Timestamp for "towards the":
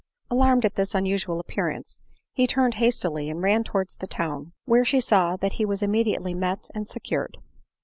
3.63-4.07